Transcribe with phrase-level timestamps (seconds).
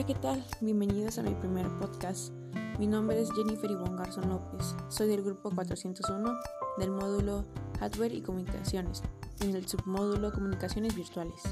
[0.00, 0.42] Hola, ¿qué tal?
[0.62, 2.32] Bienvenidos a mi primer podcast.
[2.78, 4.74] Mi nombre es Jennifer Ivonne Garzón López.
[4.88, 6.40] Soy del grupo 401
[6.78, 7.44] del módulo
[7.78, 9.02] Hardware y Comunicaciones,
[9.40, 11.42] en el submódulo Comunicaciones Virtuales,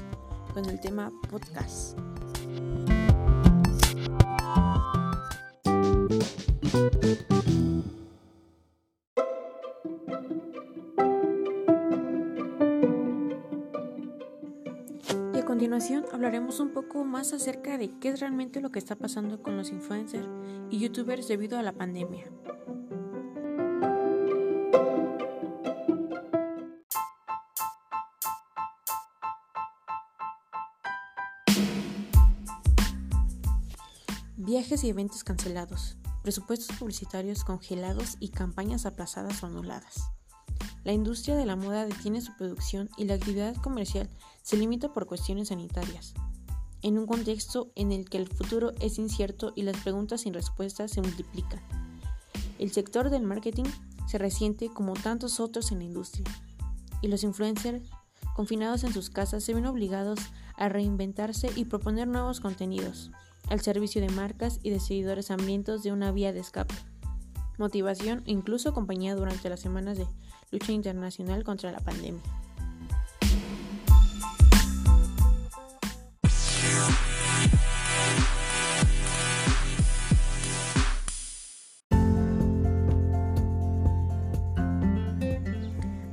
[0.55, 1.95] con el tema podcast.
[15.49, 19.57] Continuación hablaremos un poco más acerca de qué es realmente lo que está pasando con
[19.57, 20.27] los influencers
[20.69, 22.31] y youtubers debido a la pandemia.
[34.37, 40.11] Viajes y eventos cancelados, presupuestos publicitarios congelados y campañas aplazadas o anuladas.
[40.83, 44.09] La industria de la moda detiene su producción y la actividad comercial
[44.41, 46.13] se limita por cuestiones sanitarias.
[46.81, 50.91] En un contexto en el que el futuro es incierto y las preguntas sin respuestas
[50.91, 51.61] se multiplican.
[52.57, 53.65] El sector del marketing
[54.07, 56.25] se resiente como tantos otros en la industria.
[57.01, 57.87] Y los influencers,
[58.35, 60.19] confinados en sus casas, se ven obligados
[60.55, 63.11] a reinventarse y proponer nuevos contenidos
[63.49, 66.75] al servicio de marcas y de seguidores hambrientos de una vía de escape,
[67.59, 70.07] motivación e incluso compañía durante las semanas de
[70.51, 72.21] lucha internacional contra la pandemia.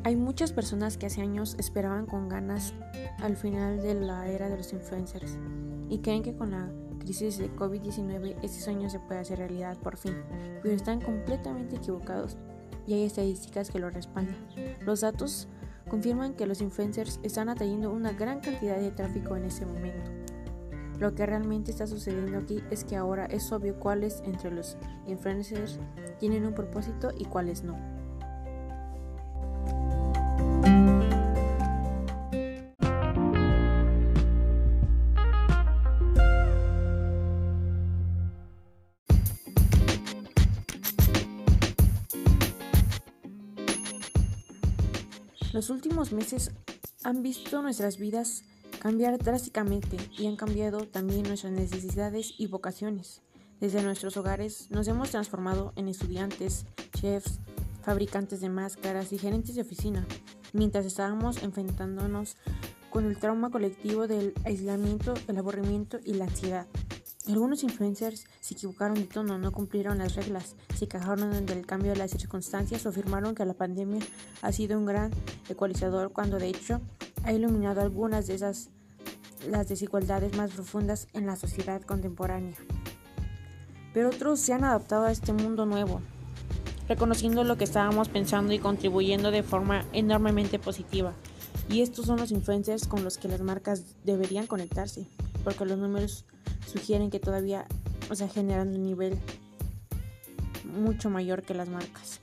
[0.05, 2.75] Hay muchas personas que hace años esperaban con ganas
[3.19, 5.37] al final de la era de los influencers
[5.89, 6.71] y creen que con la
[7.07, 10.17] crisis de COVID-19 ese sueño se puede hacer realidad por fin,
[10.61, 12.37] pero están completamente equivocados
[12.85, 14.37] y hay estadísticas que lo respaldan.
[14.81, 15.49] Los datos
[15.89, 20.11] confirman que los influencers están atrayendo una gran cantidad de tráfico en ese momento.
[20.99, 25.79] Lo que realmente está sucediendo aquí es que ahora es obvio cuáles entre los influencers
[26.19, 27.79] tienen un propósito y cuáles no.
[45.57, 46.51] Los últimos meses
[47.03, 48.45] han visto nuestras vidas
[48.79, 53.23] cambiar drásticamente y han cambiado también nuestras necesidades y vocaciones.
[53.59, 56.67] Desde nuestros hogares nos hemos transformado en estudiantes,
[57.01, 57.41] chefs,
[57.83, 60.07] fabricantes de máscaras y gerentes de oficina,
[60.53, 62.37] mientras estábamos enfrentándonos
[62.91, 66.67] con el trauma colectivo del aislamiento, el aburrimiento y la ansiedad.
[67.29, 71.99] Algunos influencers se equivocaron de tono, no cumplieron las reglas, se quejaron del cambio de
[71.99, 74.01] las circunstancias o afirmaron que la pandemia
[74.43, 75.11] ha sido un gran
[75.49, 76.81] ecualizador cuando de hecho
[77.25, 78.71] ha iluminado algunas de esas
[79.49, 82.55] las desigualdades más profundas en la sociedad contemporánea.
[83.93, 86.03] Pero otros se han adaptado a este mundo nuevo,
[86.89, 91.13] reconociendo lo que estábamos pensando y contribuyendo de forma enormemente positiva.
[91.69, 95.09] Y estos son los influencers con los que las marcas deberían conectarse,
[95.43, 96.25] porque los números
[96.67, 97.67] sugieren que todavía
[98.11, 99.19] o sea, generan un nivel
[100.65, 102.21] mucho mayor que las marcas.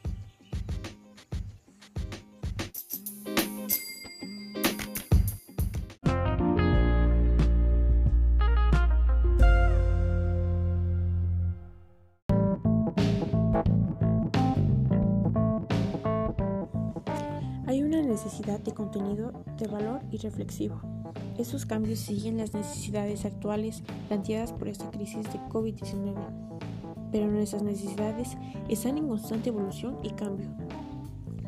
[17.65, 21.02] Hay una necesidad de contenido de valor y reflexivo.
[21.37, 26.15] Estos cambios siguen las necesidades actuales planteadas por esta crisis de COVID-19,
[27.11, 28.37] pero nuestras necesidades
[28.69, 30.53] están en constante evolución y cambio.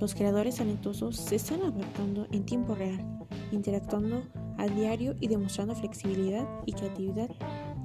[0.02, 3.06] Los creadores talentosos se están adaptando en tiempo real,
[3.52, 4.24] interactuando
[4.58, 7.30] a diario y demostrando flexibilidad y creatividad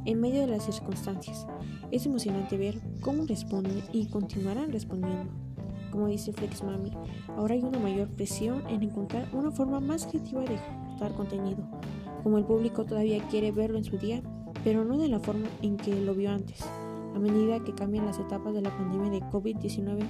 [0.06, 1.46] en medio de las circunstancias.
[1.90, 5.30] Es emocionante ver cómo responden y continuarán respondiendo.
[5.90, 6.92] Como dice Flex Mami,
[7.36, 10.58] ahora hay una mayor presión en encontrar una forma más creativa de
[11.00, 11.58] ejecutar contenido,
[12.22, 14.22] como el público todavía quiere verlo en su día,
[14.64, 16.60] pero no de la forma en que lo vio antes.
[17.14, 20.00] A medida que cambian las etapas de la pandemia de COVID-19,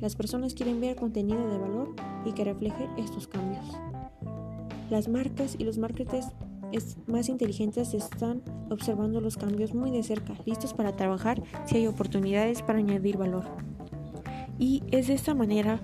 [0.00, 1.94] las personas quieren ver contenido de valor
[2.24, 3.66] y que refleje estos cambios.
[4.90, 6.28] Las marcas y los marketers
[7.06, 12.62] más inteligentes están observando los cambios muy de cerca, listos para trabajar si hay oportunidades
[12.62, 13.44] para añadir valor.
[14.58, 15.80] Y es de esta manera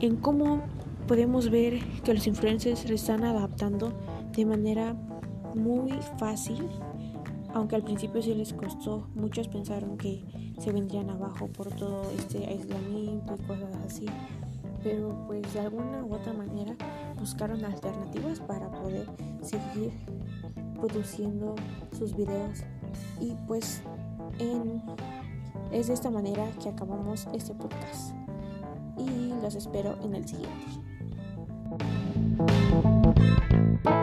[0.00, 0.62] en cómo
[1.06, 3.92] podemos ver que los influencers se están adaptando
[4.32, 4.94] de manera
[5.54, 6.68] muy fácil,
[7.52, 10.24] aunque al principio sí les costó, muchos pensaron que
[10.58, 14.06] se vendrían abajo por todo este aislamiento y cosas así,
[14.82, 16.76] pero pues de alguna u otra manera
[17.18, 19.06] buscaron alternativas para poder
[19.42, 19.92] seguir
[20.80, 21.54] produciendo
[21.96, 22.64] sus videos
[23.20, 23.82] Y pues
[25.70, 28.14] es de esta manera que acabamos este podcast.
[28.96, 30.89] Y los espero en el siguiente.
[32.40, 33.99] Música